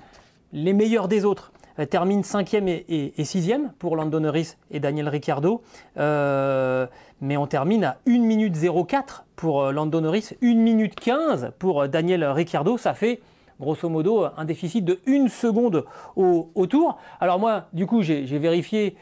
[0.53, 5.63] les meilleurs des autres, euh, termine 5e et, 6e pour Lando Norris et Daniel Ricciardo.
[5.99, 6.87] Euh,
[7.21, 8.57] mais on termine à 1 minute
[8.87, 12.79] 04 pour euh, Lando Norris, 1 minute 15 pour Daniel Ricciardo.
[12.79, 13.21] Ça fait
[13.61, 15.85] grosso modo un déficit de 1 seconde
[16.17, 16.99] au, tour.
[17.21, 18.97] Alors moi, du coup, j'ai vérifié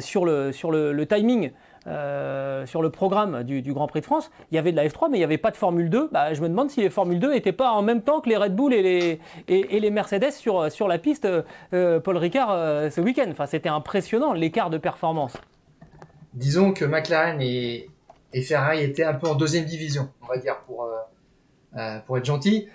[0.00, 1.52] sur, le, sur le timing
[1.86, 5.08] euh, sur le programme du, Grand Prix de France, il y avait de la F3,
[5.08, 6.08] mais il n'y avait pas de Formule 2.
[6.10, 8.36] Bah, je me demande si les Formule 2 n'étaient pas en même temps que les
[8.36, 11.28] Red Bull et les, et, les Mercedes sur, sur la piste
[11.72, 13.26] euh, Paul Ricard euh, ce week-end.
[13.30, 15.36] Enfin, c'était impressionnant l'écart de performance.
[16.34, 17.88] Disons que McLaren et,
[18.32, 20.88] et, Ferrari étaient un peu en deuxième division, on va dire, pour,
[22.06, 22.68] pour être gentil.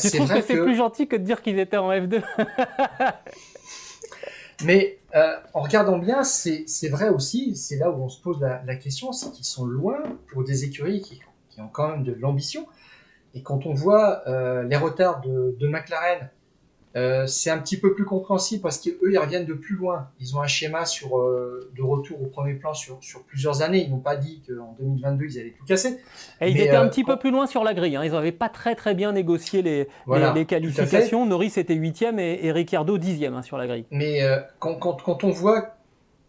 [0.00, 2.22] tu trouves que c'est plus gentil que de dire qu'ils étaient en F2
[4.64, 8.76] Mais euh, en regardant bien, c'est vrai aussi, c'est là où on se pose la,
[8.76, 11.20] question, c'est qu'ils sont loin pour des écuries qui,
[11.58, 12.66] ont quand même de l'ambition.
[13.34, 16.30] Et quand on voit euh, les retards de, de McLaren
[16.94, 20.08] euh, c'est un petit peu plus compréhensible parce qu'eux, ils reviennent de plus loin.
[20.20, 23.82] Ils ont un schéma sur, euh, de retour au premier plan sur, sur plusieurs années.
[23.82, 26.00] Ils n'ont pas dit qu'en 2022, ils allaient tout casser.
[26.40, 27.96] Et ils étaient un euh, petit peu plus loin sur la grille.
[27.96, 28.04] Hein.
[28.04, 29.88] Ils n'avaient pas très très bien négocié les,
[30.34, 31.24] les, qualifications.
[31.24, 33.86] Norris était 8e et, et Ricciardo 10e hein, sur la grille.
[33.90, 34.20] Mais
[34.58, 35.76] quand, quand, quand, on voit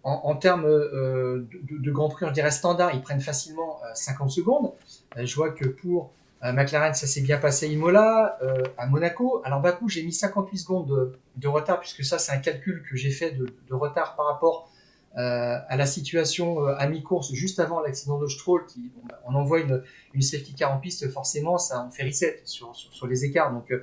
[0.04, 4.71] en, en termes de, de, Grand Prix, on dirait standard, ils prennent facilement 50 secondes.
[5.17, 6.12] je vois que pour
[6.52, 9.42] McLaren, ça s'est bien passé Imola, euh, à Monaco.
[9.46, 13.12] Alors Bakou, j'ai mis 58 secondes de, retard, puisque ça, c'est un calcul que j'ai
[13.12, 14.70] fait de, retard par rapport
[15.18, 18.66] euh, à la situation à mi-course, juste avant l'accident de Stroll.
[18.66, 22.42] Qui, bah, on envoie une, une safety car en piste, forcément, ça on fait reset
[22.44, 23.74] sur, sur, les écarts, donc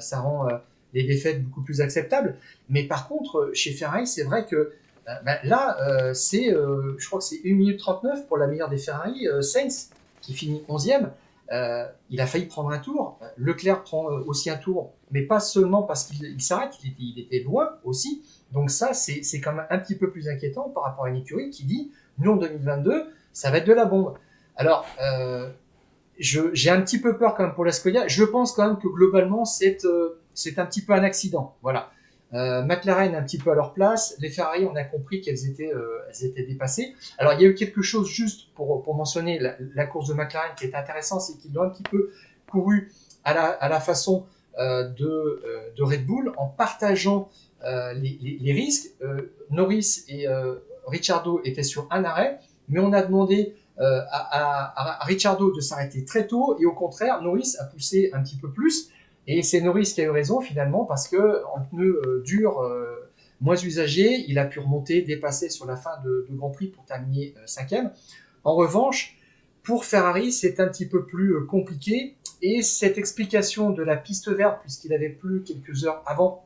[0.00, 0.48] ça rend
[0.92, 2.36] les défaites beaucoup plus acceptables.
[2.68, 4.74] Mais par contre, chez Ferrari, c'est vrai que
[5.06, 9.26] bah, là, c'est, je crois que c'est 1 minute 39 pour la meilleure des Ferrari,
[9.40, 11.10] Sainz, qui finit 11e.
[11.52, 13.18] Euh, il a failli prendre un tour.
[13.36, 17.76] Leclerc prend euh, aussi un tour, mais pas seulement parce qu'il s'arrête, il, était loin
[17.84, 18.24] aussi.
[18.52, 21.50] Donc ça, c'est quand même un petit peu plus inquiétant par rapport à une écurie
[21.50, 24.14] qui dit, nous en 2022, ça va être de la bombe.
[24.56, 25.50] Alors, euh,
[26.18, 28.08] j'ai un petit peu peur quand même pour la Skoda.
[28.08, 31.54] Je pense quand même que globalement, c'est un petit peu un accident.
[31.62, 31.90] Voilà.
[32.34, 34.16] Euh, McLaren un petit peu à leur place.
[34.18, 36.94] Les Ferrari, on a compris qu'elles étaient, euh, étaient dépassées.
[37.18, 40.52] Alors il y a eu quelque chose juste pour, pour mentionner la, course de McLaren
[40.56, 42.10] qui est intéressant, c'est qu'ils ont un petit peu
[42.50, 42.90] couru
[43.24, 44.26] à la, à la façon
[44.58, 47.28] euh, de, de, Red Bull en partageant
[47.64, 48.92] les, les, risques.
[49.50, 50.26] Norris et
[50.86, 56.04] Ricciardo étaient sur un arrêt, mais on a demandé à, à, à Ricciardo de s'arrêter
[56.04, 58.90] très tôt et au contraire, Norris a poussé un petit peu plus.
[59.26, 63.10] Et c'est Norris qui a eu raison finalement parce que en pneu euh, dur, euh,
[63.40, 67.34] moins usagé, il a pu remonter, dépasser sur la fin de, Grand Prix pour terminer
[67.36, 67.90] euh, cinquième.
[68.44, 69.18] En revanche,
[69.62, 72.14] pour Ferrari, c'est un petit peu plus compliqué.
[72.40, 76.44] Et cette explication de la piste verte, puisqu'il avait plus quelques heures avant,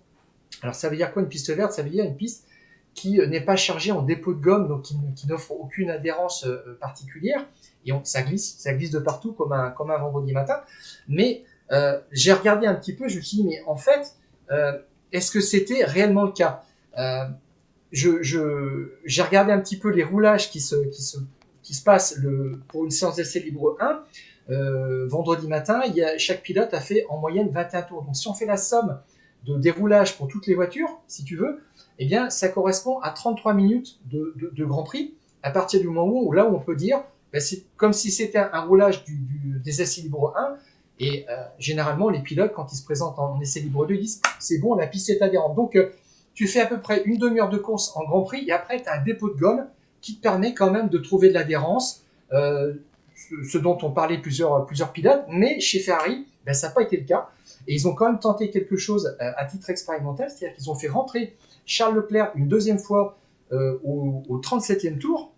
[0.63, 1.73] alors ça veut dire quoi une piste verte?
[1.73, 2.47] Ça veut dire une piste
[2.95, 6.47] qui n'est pas chargée en dépôt de gomme, donc qui, n'offre aucune adhérence
[6.81, 7.47] particulière.
[7.85, 10.61] Et ça glisse, ça glisse de partout comme un, comme un vendredi matin.
[11.09, 14.17] Mais euh, j'ai regardé un petit peu, je me suis dit, mais en fait,
[14.51, 14.79] euh,
[15.13, 16.65] est-ce que c'était réellement le cas
[16.99, 17.25] euh,
[17.93, 21.19] J'ai regardé un petit peu les roulages qui se, qui se,
[21.63, 24.03] qui se passent le, pour une séance d'essai libre 1.
[24.51, 28.03] Euh, vendredi matin, il y a, chaque pilote a fait en moyenne 21 tours.
[28.03, 28.99] Donc si on fait la somme
[29.47, 31.61] de déroulage pour toutes les voitures, si tu veux,
[31.99, 36.21] eh bien ça correspond à 33 minutes de, de, Grand Prix à partir du moment
[36.23, 37.03] où là où on peut dire,
[37.33, 39.21] ben, c'est comme si c'était un, roulage du,
[39.63, 40.57] des essais libre 1
[41.01, 41.27] Et
[41.59, 44.87] généralement, les pilotes, quand ils se présentent en essai libre 2, disent c'est bon, la
[44.87, 45.57] piste est adhérente.
[45.57, 45.79] Donc,
[46.35, 48.89] tu fais à peu près une demi-heure de course en Grand Prix et après, tu
[48.89, 49.67] as un dépôt de gomme
[50.01, 55.25] qui te permet quand même de trouver de l'adhérence, ce dont on parlait plusieurs, pilotes.
[55.29, 57.31] Mais chez Ferrari, ben, ça n'a pas été le cas.
[57.67, 60.89] Et ils ont quand même tenté quelque chose à titre expérimental, c'est-à-dire qu'ils ont fait
[60.89, 61.37] rentrer
[61.67, 63.19] Charles Leclerc une deuxième fois
[63.53, 65.33] au 37e tour.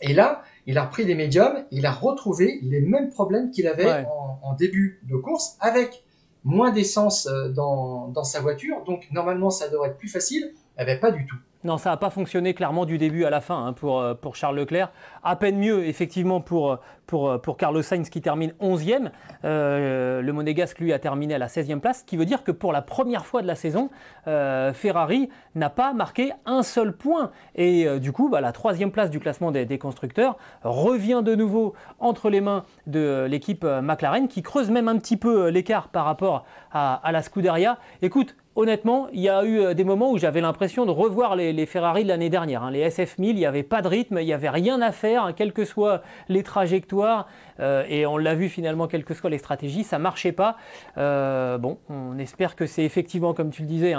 [0.00, 4.06] Et là, il a repris des médiums, il a retrouvé les mêmes problèmes qu'il avait
[4.42, 6.04] en, début de course, avec
[6.44, 8.84] moins d'essence euh, dans, dans, sa voiture.
[8.84, 10.52] Donc normalement, ça devrait être plus facile.
[10.78, 11.36] Eh bien, pas du tout.
[11.64, 14.36] Non, ça n'a pas fonctionné clairement du début à la fin hein, pour, euh, pour
[14.36, 14.92] Charles Leclerc.
[15.22, 16.76] À peine mieux, effectivement, pour, euh,
[17.14, 19.10] euh, Carlos Sainz qui termine 11e.
[19.42, 22.70] le Monégasque, lui, a terminé à la 16e place, ce qui veut dire que pour
[22.70, 23.88] la première fois de la saison,
[24.24, 27.30] Ferrari n'a pas marqué un seul point.
[27.54, 31.74] Et du coup, bah, la troisième place du classement des, des, constructeurs revient de nouveau
[32.00, 36.44] entre les mains de l'équipe McLaren, qui creuse même un petit peu l'écart par rapport
[36.72, 37.78] à, à la Scuderia.
[38.02, 41.66] Écoute, honnêtement, il y a eu euh, des moments où j'avais l'impression de revoir les,
[41.66, 42.62] Ferrari de l'année dernière.
[42.62, 42.70] Hein.
[42.70, 45.32] Les SF1000, il n'y avait pas de rythme, il n'y avait rien à faire, hein,
[45.32, 47.26] quelles que soient les trajectoires.
[47.60, 50.56] Euh, et on l'a vu finalement, quelles que soient les stratégies, ça ne marchait pas.
[50.98, 53.94] Euh, bon, on espère que c'est effectivement, comme tu le disais,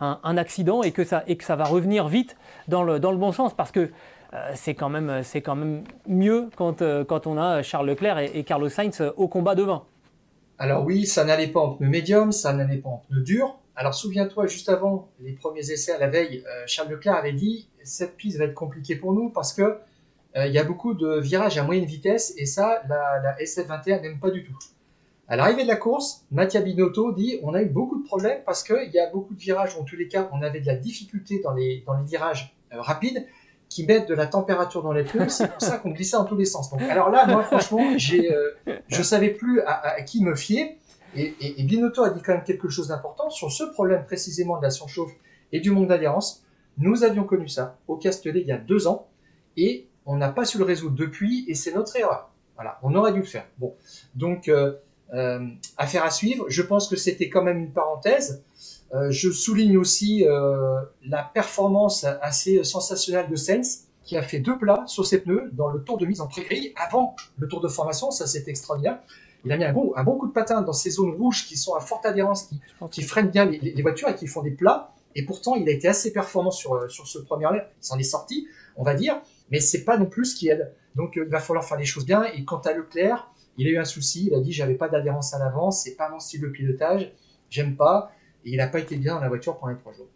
[0.00, 1.24] un, accident et que, ça,
[1.56, 2.36] va revenir vite
[2.68, 3.54] dans le, bon sens.
[3.54, 3.90] Parce que
[4.54, 5.22] c'est quand, même,
[6.06, 9.84] mieux quand, quand on a Charles Leclerc et, et Carlos Sainz au combat devant.
[10.60, 13.58] Alors oui, ça n'allait pas en pneu médium, ça n'allait pas en pneu dur.
[13.80, 17.66] Alors souviens-toi, juste avant les premiers essais à la veille, euh, Charles Leclerc avait dit
[17.82, 19.62] cette piste va être compliquée pour nous parce que
[20.36, 24.02] euh, il y a beaucoup de virages à moyenne vitesse et ça, la, la SF21
[24.02, 24.52] n'aime pas du tout.
[25.28, 28.62] À l'arrivée de la course, Mattia Binotto dit on a eu beaucoup de problèmes parce
[28.62, 31.40] qu'il y a beaucoup de virages, en tous les cas, on avait de la difficulté
[31.42, 33.26] dans les, dans les virages euh, rapides
[33.70, 36.36] qui mettent de la température dans les pneus, c'est pour ça qu'on glissait en tous
[36.36, 36.70] les sens.
[36.70, 38.28] Donc, alors là, moi, franchement, j'ai,
[38.88, 40.76] je savais plus à, qui me fier.
[41.16, 44.70] Et, Binotto a dit quand même quelque chose d'important sur ce problème précisément de la
[44.70, 45.12] surchauffe
[45.52, 46.44] et du manque d'adhérence.
[46.78, 49.08] Nous avions connu ça au Castellet il y a deux ans
[49.56, 52.30] et on n'a pas su le résoudre depuis et c'est notre erreur.
[52.54, 53.46] Voilà, on aurait dû le faire.
[53.58, 53.74] Bon,
[54.14, 54.74] donc euh,
[55.12, 55.46] euh,
[55.78, 56.44] affaire à suivre.
[56.48, 58.44] Je pense que c'était quand même une parenthèse.
[58.92, 60.24] Euh, je souligne aussi
[61.06, 65.68] la performance assez sensationnelle de Sens qui a fait deux plats sur ses pneus dans
[65.68, 68.10] le tour de mise en pré-grille avant le tour de formation.
[68.10, 69.00] Ça, c'est extraordinaire.
[69.44, 71.56] Il a mis un bon, un bon coup de patin dans ces zones rouges qui
[71.56, 74.92] sont à forte adhérence, qui, qui freinent bien les, voitures et qui font des plats.
[75.14, 77.72] Et pourtant, il a été assez performant sur, euh, sur ce premier lap.
[77.80, 80.72] Il s'en est sorti, on va dire, mais c'est pas non plus ce qui aide.
[80.94, 82.24] Donc, euh, il va falloir faire les choses bien.
[82.24, 84.28] Et quant à Leclerc, il a eu un souci.
[84.30, 87.12] Il a dit j'avais pas d'adhérence à l'avant, c'est pas mon style de pilotage,
[87.48, 88.12] j'aime pas.
[88.44, 90.06] Et il n'a pas été bien dans la voiture pendant les trois jours.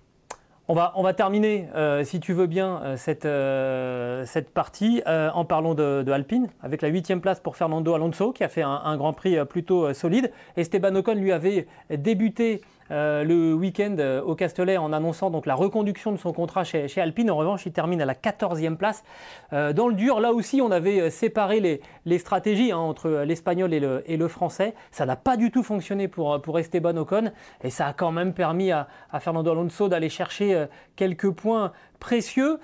[0.67, 5.75] On va, terminer, euh, si tu veux bien, euh, cette, euh, cette partie en parlant
[5.75, 9.13] de, Alpine, avec la huitième place pour Fernando Alonso, qui a fait un, un Grand
[9.13, 10.33] Prix plutôt solide.
[10.57, 15.55] Esteban Ocon lui avait débuté euh, le week-end euh, au Castellet en annonçant donc la
[15.55, 17.31] reconduction de son contrat chez, Alpine.
[17.31, 19.05] En revanche, il termine à la 14e place.
[19.53, 24.17] Euh, dans le dur, là aussi, on avait séparé les, stratégies hein, entre l'Espagnol et
[24.17, 24.75] le, Français.
[24.91, 27.31] Ça n'a pas du tout fonctionné pour, pour Esteban Ocon
[27.63, 28.89] et ça a quand même permis à,
[29.21, 30.67] Fernando Alonso d'aller chercher
[30.97, 32.59] quelques points précieux.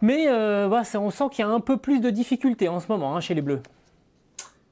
[0.00, 3.20] Mais on sent qu'il y a un peu plus de difficultés en ce moment hein,
[3.20, 3.60] chez les Bleus.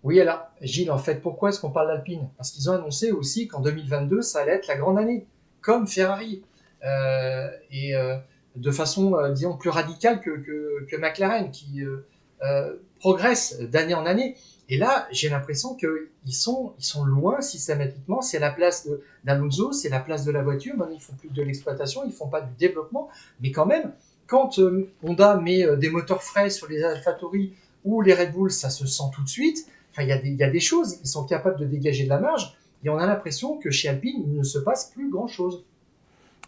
[0.02, 2.28] Oui, alors, Gilles, en fait, pourquoi est-ce qu'on parle d'Alpine?
[2.36, 5.26] Parce qu'ils ont annoncé aussi qu'en 2022, ça allait être la grande année,
[5.60, 6.42] comme Ferrari.
[6.84, 8.16] Euh, et euh,
[8.56, 12.04] de façon, euh, disons, plus radicale que, que, que McLaren, qui euh,
[12.42, 14.36] euh, progresse d'année en année.
[14.68, 18.22] Et là, j'ai l'impression qu'ils sont, ils sont loin systématiquement.
[18.22, 18.88] C'est la place
[19.24, 20.76] d'Alonso, c'est la place de la voiture.
[20.76, 23.08] Maintenant, ils font plus de l'exploitation, ils font pas du développement.
[23.40, 23.92] Mais quand même,
[24.26, 24.58] quand
[25.02, 27.52] Honda met des moteurs frais sur les AlphaTauri
[27.84, 29.66] ou les Red Bull, ça se sent tout de suite.
[29.92, 32.88] Enfin, il y, a des, choses, ils sont capables de dégager de la marge, et
[32.88, 35.64] on a l'impression que chez Alpine, il ne se passe plus grand-chose.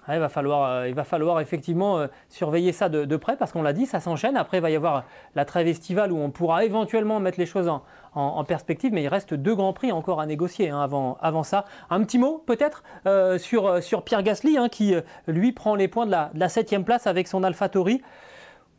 [0.08, 3.62] il, va falloir, euh, il va falloir effectivement euh, surveiller ça de, près parce qu'on
[3.62, 4.38] l'a dit, ça s'enchaîne.
[4.38, 5.04] Après, il va y avoir
[5.34, 7.70] la trêve estivale où on pourra éventuellement mettre les choses
[8.14, 11.66] en, perspective, mais il reste deux grands prix encore à négocier hein, avant, avant ça.
[11.90, 14.94] Un petit mot peut-être euh, sur, sur Pierre Gasly hein, qui
[15.26, 18.00] lui prend les points de la, septième place avec son AlphaTauri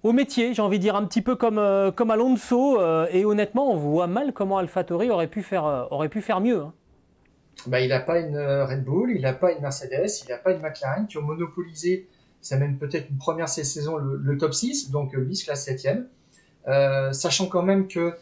[0.06, 2.80] au métier, j'ai envie de dire un petit peu comme, euh, comme Alonso.
[2.80, 6.42] Euh, et honnêtement, on voit mal comment AlphaTauri aurait pu faire, euh, aurait pu faire
[6.42, 6.62] mieux.
[6.62, 6.74] Hein.
[7.66, 10.52] Bah, il n'a pas une Red Bull, il n'a pas une Mercedes, il n'a pas
[10.52, 12.08] une McLaren qui ont monopolisé,
[12.40, 15.88] ça mène peut-être une première saison, le, top 6, donc lui la 7
[17.14, 18.14] sachant quand même que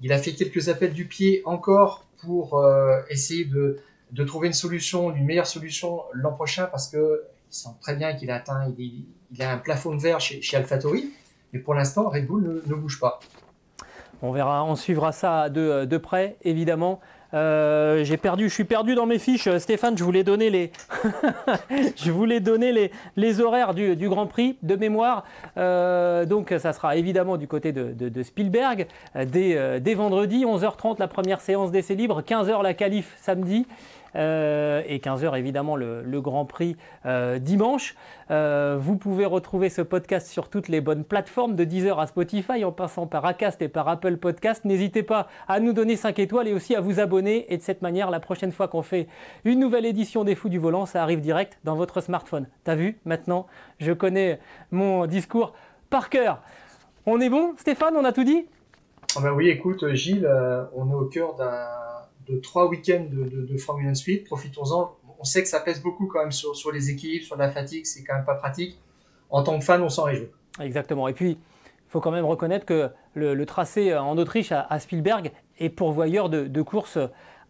[0.00, 2.66] il a fait quelques appels du pied encore pour
[3.10, 3.76] essayer de,
[4.10, 8.14] de, trouver une solution, une meilleure solution l'an prochain, parce que il sent très bien
[8.14, 9.04] qu'il a atteint, il,
[9.40, 11.12] a un plafond de verre chez, chez AlphaTauri.
[11.52, 13.20] Mais pour l'instant, Red Bull ne, bouge pas.
[14.22, 17.00] On verra, on suivra ça de, de près, évidemment.
[17.34, 19.48] Euh, j'ai perdu, je suis perdu dans mes fiches.
[19.58, 20.72] Stéphane, je voulais donner les,
[21.96, 25.24] je voulais donner les, les horaires du, du, Grand Prix de mémoire.
[25.56, 28.86] Euh, donc, ça sera évidemment du côté de, Spielberg
[29.16, 33.66] euh, dès, dès, vendredi, 11h30 la première séance d'essai libre, 15h la qualif samedi.
[34.18, 37.94] Euh, et 15h évidemment le, Grand Prix euh, dimanche.
[38.30, 42.64] Euh, vous pouvez retrouver ce podcast sur toutes les bonnes plateformes, de Deezer à Spotify,
[42.64, 44.64] en passant par Acast et par Apple Podcast.
[44.64, 47.52] N'hésitez pas à nous donner 5 étoiles et aussi à vous abonner.
[47.52, 49.06] Et de cette manière, la prochaine fois qu'on fait
[49.44, 52.48] une nouvelle édition des Fous du Volant, ça arrive direct dans votre smartphone.
[52.64, 52.98] T'as vu?
[53.04, 53.46] Maintenant,
[53.78, 54.40] je connais
[54.72, 55.52] mon discours
[55.90, 56.42] par cœur.
[57.06, 57.94] On est bon, Stéphane?
[57.96, 58.46] On a tout dit?
[59.16, 60.28] Ah ben Oui, écoute, Gilles,
[60.74, 61.97] on est au cœur d'un
[62.28, 64.24] de trois week-ends de, de, Formule 1 Speed.
[64.24, 64.96] Profitons-en.
[65.18, 67.86] On sait que ça pèse beaucoup quand même sur, sur les équipes, sur la fatigue,
[67.86, 68.78] c'est quand même pas pratique.
[69.30, 70.28] En tant que fan, on s'en réjouit.
[70.60, 71.08] Exactement.
[71.08, 75.70] Et puis, il faut quand même reconnaître que le, tracé en Autriche à, Spielberg est
[75.70, 76.98] pourvoyeur de, courses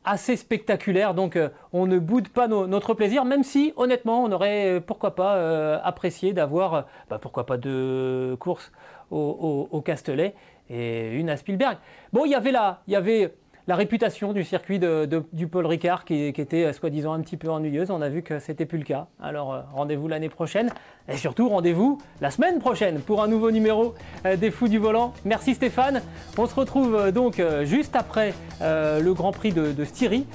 [0.05, 1.13] assez spectaculaires.
[1.13, 5.15] Donc, euh, on ne boude pas no, notre plaisir, même si, honnêtement, on aurait, pourquoi
[5.15, 8.73] pas, euh, apprécié d'avoir, bah, pourquoi pas, deux courses
[9.11, 10.35] au, au, au Castellet
[10.71, 11.79] et une à Spielberg.
[12.13, 13.35] Bon, il y avait là, il y avait
[13.69, 17.37] la réputation du circuit de, de, du Paul Ricard qui, qui était soi-disant un petit
[17.37, 17.91] peu ennuyeuse.
[17.91, 19.09] On a vu que c'était plus le cas.
[19.21, 20.71] Alors euh, rendez-vous l'année prochaine
[21.07, 23.95] et surtout rendez-vous la semaine prochaine pour un nouveau numéro
[24.25, 25.13] euh, des Fous du Volant.
[25.27, 26.01] Merci Stéphane.
[26.39, 30.27] On se retrouve euh, donc juste après le Grand Prix de, de Styrie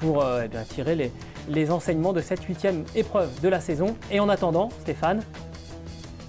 [0.00, 1.12] pour eh bien, tirer les,
[1.48, 3.96] les enseignements de cette huitième épreuve de la saison.
[4.10, 5.22] Et en attendant, Stéphane,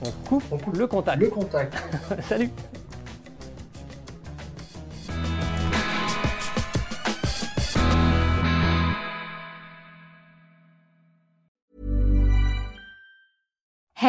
[0.05, 1.21] on coupe, on coupe le contact.
[1.21, 1.75] Le contact.
[2.21, 2.49] Salut.